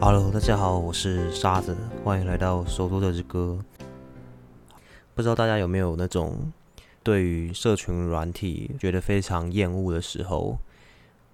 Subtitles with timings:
[0.00, 3.58] Hello，大家好，我是沙子，欢迎来到首都的之歌。
[5.16, 6.52] 不知道大家有没有那种
[7.02, 10.58] 对于社群软体觉得非常厌恶的时候？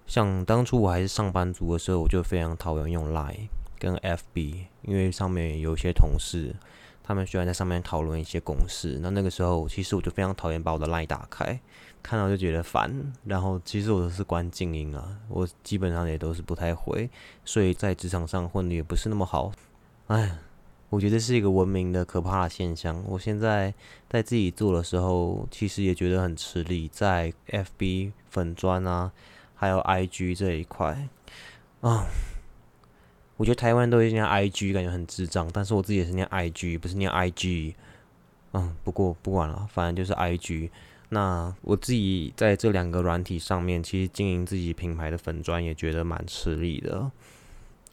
[0.07, 6.55] 像当初我还是上班族的时候，我就非常讨厌用 Line 跟 FB，因为上面有一些同事，
[7.03, 8.97] 他们喜欢在上面讨论一些公式。
[8.99, 11.59] 那那个时候，其实我就非常讨厌把我的 Line 打开。
[12.05, 12.93] 看到就觉得烦，
[13.23, 17.09] 然后其实我都是关静音啊，我基本上也都是不太回，
[17.43, 19.51] 所以在职场上混的也不是那么好。
[20.05, 20.37] 哎，
[20.91, 23.03] 我觉得是一个文明的可怕的现象。
[23.07, 23.73] 我现在
[24.07, 29.11] 在自己做的时候，其实也觉得很吃力，在 FB 粉砖啊，
[29.55, 31.07] 还有 IG 这一块
[31.81, 32.05] 啊，
[33.37, 37.73] 我觉得台湾都是念 IG，感觉很智障，但是我自己也是念 IG，不是念 IG。
[38.53, 40.69] 嗯，不过不管了，反正就是 IG。
[41.09, 47.11] 那我自己在这两个软体上面，其实经营自己品牌的粉砖也觉得蛮吃力的。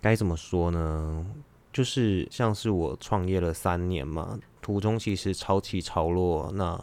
[0.01, 1.27] 该怎么说呢？
[1.73, 6.51] 就是像是我创业了三年嘛，途中其实潮起潮落。
[6.55, 6.79] 那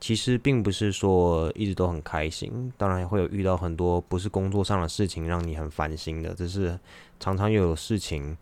[0.00, 6.78] 其实并不是说一直都很开心，当然会有遇到很多不是工作上的事情让你很烦心的，只是
[7.18, 8.36] 常常又有事情，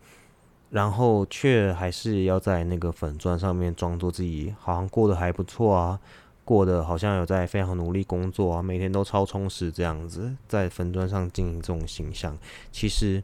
[0.71, 6.01] 然后却还是要在那个粉砖上面装作自己好像过得还不错啊。
[6.47, 12.39] 过得好像有在非常努力工作啊，每天都超充实这样子，在粉砖上经营这种形象，
[12.71, 13.21] 其实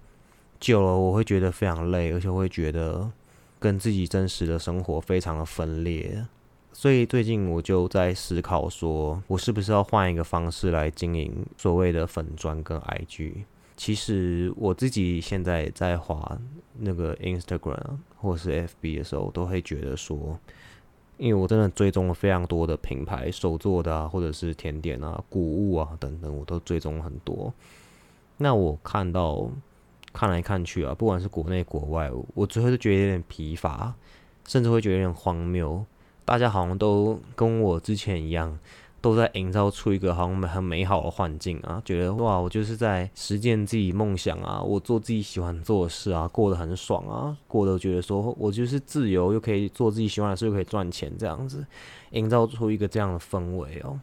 [0.58, 3.08] 久了我会觉得非常累，而且会觉得
[3.60, 6.26] 跟自己真实的生活非常的分裂。
[6.72, 13.44] 所以最近我就在思考，说我是不是要换一个方式来经营所谓的粉砖跟 IG。
[13.76, 16.36] 其实我自己现在在滑
[16.80, 20.36] 那个 Instagram 或是 FB 的时候，都会觉得说。
[21.18, 27.52] 因为我真的追踪了非常多的品牌，手做的啊，或者是甜点啊、谷物啊等等，我都追踪很多。
[28.38, 29.48] 那我看到
[30.12, 33.94] 看来看去啊，不管是国内国外，我最后都觉得有点疲乏，
[34.46, 35.84] 甚至会觉得有点荒谬。
[36.24, 38.58] 大家好像都跟我之前一样。
[39.02, 51.66] 都在营造出一个好像很美好的环境啊，觉得哇，我就是在实践自己梦想啊，我做自己喜欢做的事啊，过得很爽啊，过得觉得说我就是自由，又可以做自己喜欢的事，又可以赚钱，这样子，
[52.12, 53.98] 营造出一个这样的氛围哦，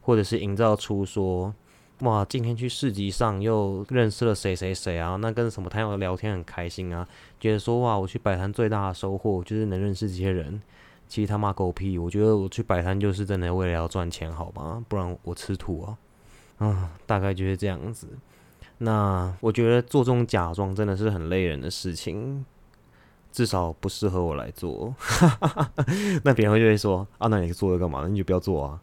[0.00, 1.52] 或者是营造出说
[2.02, 7.04] 哇，今天去市集上又认识了谁谁谁啊，那跟什么朋友聊天很开心啊，
[7.40, 10.62] 觉得说哇，我去摆摊最大的收获就是能认识这些人。
[11.10, 11.98] 其实他妈狗屁！
[11.98, 14.82] 我觉得我去摆摊就是真的为了要赚钱，好吗？
[14.88, 15.98] 不然我吃土啊！
[16.58, 18.06] 啊，大概就是这样子。
[18.78, 22.46] 那我觉得做这种假装真的是很累人的事情，
[23.32, 24.94] 至少不适合我来做。
[26.22, 28.06] 那别人就会说：“啊，那你做了干嘛？
[28.06, 28.80] 你就不要做啊！”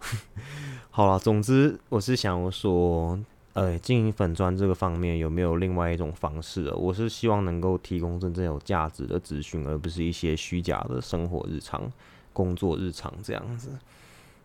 [0.92, 3.18] 好了，总之我是想说，
[3.54, 6.70] 呃，经营粉砖这个方面有没有另外一种方式？
[6.76, 11.90] 我是希望能够提供真正有价值的资讯，而不是一些虚假的生活日常。
[12.38, 13.72] 工作日常这样子，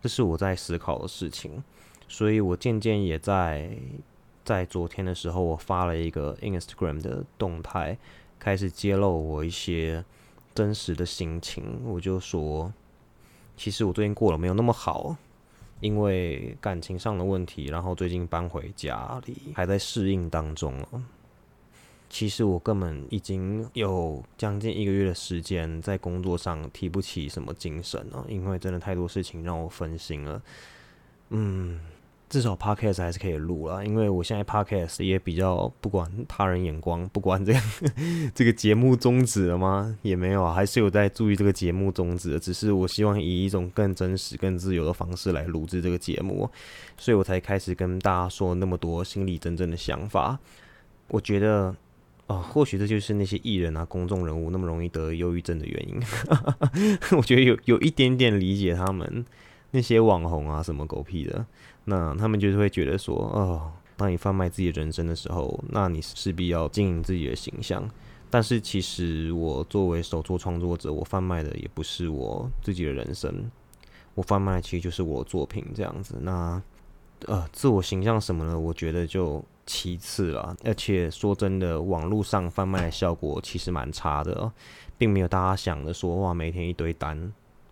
[0.01, 1.63] 这是我在思考的事情，
[2.07, 3.69] 所以我渐渐也在
[4.43, 7.95] 在昨天的时候，我发了一个 Instagram 的动态，
[8.39, 10.03] 开始揭露我一些
[10.55, 11.81] 真实的心情。
[11.85, 12.73] 我就说，
[13.55, 15.15] 其实我最近过得没有那么好，
[15.79, 20.73] 因为感情上的问题，然后最近搬回家里，还在适应当中
[22.13, 30.39] 其实我根本已经有将近一个月的时间在工作上提不起什么精神了，因为真的太多事情让我分心了。
[31.31, 31.79] 嗯，
[32.29, 37.59] 至少 podcast 还是可以录了，因为我现在 podcast 也比较不管他人眼光，不管这个
[38.35, 39.97] 这个节目终止了吗？
[40.03, 46.47] 也没有啊，还是有在注意这个节目终止的，只是我希望以一种更真实、更自由的方式来录制这个节目，
[46.95, 50.37] 所以我才开始跟大家说那么多心里真正的想法。
[51.07, 51.75] 我觉得。
[52.27, 56.01] 哦，或许这就是那些艺人啊、公众人物那么容易得忧郁症的原因。
[57.17, 59.25] 我觉得有有一点点理解他们
[59.71, 61.45] 那些网红啊，什么狗屁的，
[61.83, 67.85] 那他们就是会觉得说，哦，当你贩卖自己人生的时候，那你势必要经营自己的形象。
[68.29, 73.51] 但是其实我作为手作创作者，我贩卖的也不是我自己的人生，
[74.15, 76.15] 我贩卖的其实就是我作品这样子。
[76.21, 76.61] 那
[77.25, 79.43] 呃，自我形象什么的，我觉得就。
[79.65, 84.51] 其次了，而且说真的，网络上贩卖的效果其实蛮差的，
[84.97, 87.31] 并没有大家想的说哇，每天一堆单。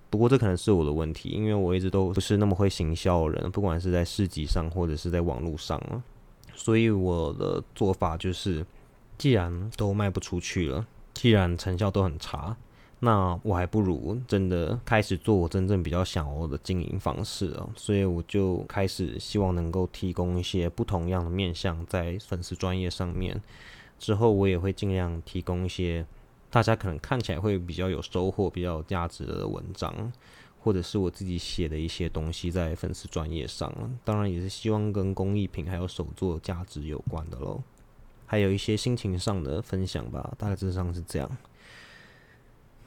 [0.09, 5.81] 不过这可能是我的问题，因为我一直都不是那么会行销的人，不管是在市集上或者是在网络上
[6.53, 8.65] 所以我的做法就是，
[9.17, 12.55] 既然都卖不出去了，既然成效都很差。
[13.03, 23.41] 那我还不如真的开始做我真正比较想要的经营方式哦，所以我就开始希望能够提供一些不同样的面向在粉丝专业上面，
[23.97, 26.05] 之后我也会尽量提供一些
[26.51, 30.13] 大家可能看起来会比较有收获、比较有价值的文章，
[30.59, 33.73] 或者是我自己写的一些东西在粉丝专业上。
[34.05, 37.63] 当然也是希望跟工艺品还有手作价值有关的喽。
[38.27, 41.27] 还有一些心情上的分享吧，大致上是这样。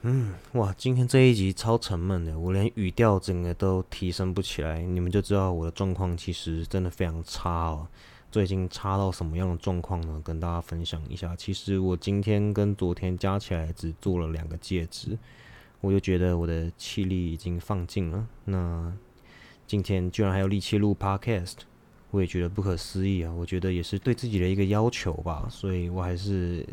[0.07, 7.87] 嗯，哇，今天这一集超沉闷的，我连语调整个都提升不起来，你们就知道我的状况其实真的非常差哦。
[8.31, 10.21] 最近差到什么样的状况呢？
[10.23, 11.35] 跟大家分享一下。
[11.35, 15.17] 其实我今天跟昨天加起来只做了两个戒指，
[15.81, 18.27] 我就觉得我的气力已经放尽了。
[18.43, 18.93] 那
[19.65, 21.55] 今天居然还有力气录 Podcast。
[22.11, 23.33] 我也觉得不可思议啊！
[23.33, 26.65] 我觉得也是对自己的一个要求吧，所以我还是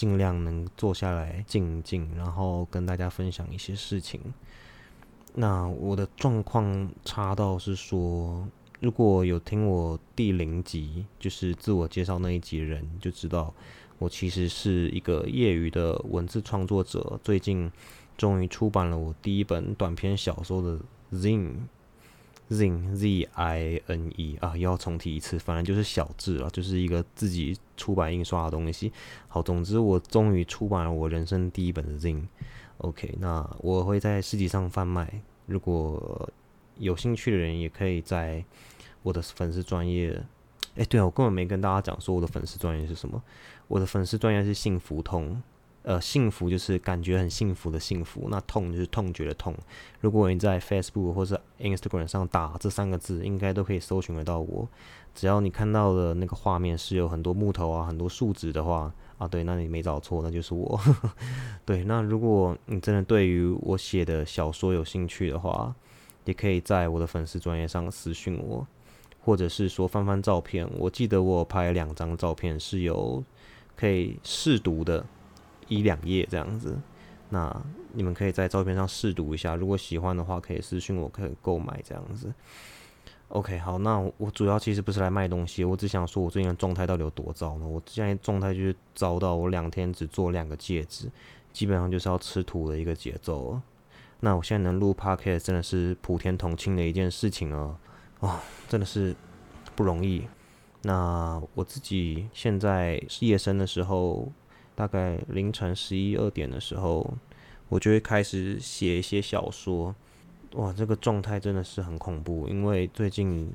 [0.00, 4.18] 尽量能坐下来静一静，然后跟大家分享一些事情。
[5.34, 8.48] 那我的状况差到是说，
[8.80, 13.52] 如果有听我第零集，就是自我介绍那一集的人，就知道
[13.98, 17.20] 我其实是一个业余的文字创作者。
[17.22, 17.70] 最近
[18.16, 20.80] 终于出版了我第一本短篇小说的
[21.12, 21.56] Zine。
[22.50, 28.92] Zin Z I N E 啊，又要重提一次，反正就是小字了，就是一个自己出版印刷的东西。
[29.28, 32.24] 好，总之我终于出版了我人生第一本的 Zin。
[32.78, 36.28] OK，那我会在市集上贩卖，如果
[36.78, 38.44] 有兴趣的人也可以在
[39.02, 40.20] 我的粉丝专业。
[40.76, 43.22] 哎，对啊，我根本没跟大家讲说我的粉丝专业是什么，
[43.68, 45.42] 我的粉丝专业是幸福通。
[45.82, 49.54] 呃，幸福就是感觉很幸福的幸福，那痛就是痛觉的痛。
[50.00, 54.68] 如果你在 Facebook 或者 Instagram 上打这三个字，应该都可以搜寻得到我。
[55.14, 60.78] 只要你看到的那个画面是有很多木头啊、很多树枝的话，啊，对，那你没找错，那就是我。
[61.64, 65.74] 对，那如果你真的对于我写的小说有兴趣的话，
[66.26, 68.66] 也可以在我的粉丝专业上私讯我，
[69.24, 70.68] 或者是说翻翻照片。
[70.78, 73.24] 我记得我拍两张照片是有
[73.74, 75.06] 可以试读的。
[75.70, 76.76] 一两页这样子，
[77.30, 82.30] 那你们可以在照片上试读一下，如果喜欢的话，可以私信我，可以购买这样子。
[83.28, 87.66] OK，好，那我主要其实不是来卖东西，我只想说我最近的状态到底有多糟呢？
[87.66, 91.08] 我现在状态就是糟到我两天只做两个戒指，
[91.52, 93.60] 基本上就是要吃土的一个节奏。
[94.18, 97.78] 那我现在能录 Podcast 真的是普天同庆的一件事情啊！
[98.18, 99.14] 啊，真的是
[99.76, 100.26] 不容易。
[100.82, 104.30] 那我自己现在夜深的时候。
[104.80, 107.12] 大概凌晨十一二点的时候，
[107.68, 109.94] 我就会开始写一些小说。
[110.54, 113.52] 哇，这个状态真的是很恐怖，因为最近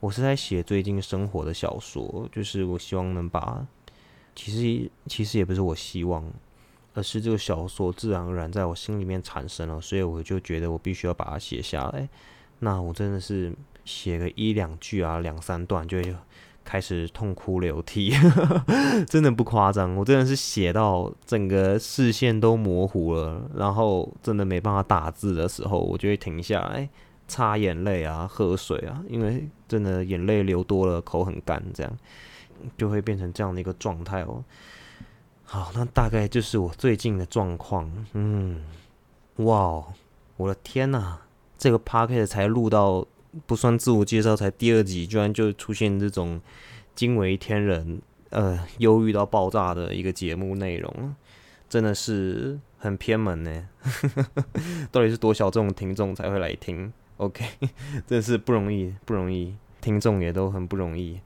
[0.00, 3.64] 我是在写最近生活的小说，就是我希望能把，
[4.34, 6.28] 其实其实也不是我希望，
[6.92, 12.08] 而是这个小说自然而然在我心里面产生了，所以我就觉得我必须要把它写下来。
[12.58, 13.54] 那我真的是
[13.84, 15.98] 写个一两句啊，两三段就。
[16.68, 18.12] 开始痛哭流涕，
[19.08, 26.86] 真的不夸张，我真的是写到整个视线都模糊了，然后真的没办法打字的时候，我就会停下来
[27.26, 31.90] 擦眼泪啊，喝水啊，因为真的眼泪流多了，口很干，这样
[32.76, 34.44] 就会变成这样的一个状态哦。
[35.44, 37.90] 好，那大概就是我最近的状况。
[38.12, 38.62] 嗯，
[39.36, 39.82] 哇，
[40.36, 41.16] 我的天呐，
[41.56, 43.06] 这个 p o c a s t 才录到。
[43.46, 46.40] 不算自我介绍，才第二集，居然就出现这种
[46.94, 51.14] 惊为天人、呃，忧郁到爆炸的一个节目内容，
[51.68, 53.68] 真的是很偏门呢。
[54.90, 57.44] 到底是多少这种听众才会来听？OK，
[58.06, 61.20] 真的是不容易，不容易，听众也都很不容易。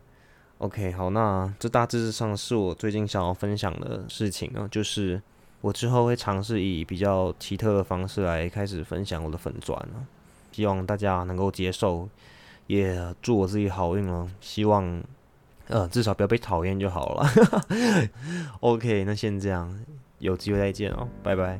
[0.58, 5.20] OK，好，那这大致上是我最近想要分享的事情啊，就是
[5.60, 10.06] 我之后会尝试以比较奇特的方式来开始分享我的粉钻了。
[10.52, 12.08] 希望大家能够接受，
[12.68, 14.28] 也祝我自己好运哦。
[14.40, 15.02] 希望，
[15.68, 17.26] 呃，至少不要被讨厌就好了。
[18.60, 19.84] OK，那先这样，
[20.18, 21.58] 有机会再见哦，拜拜。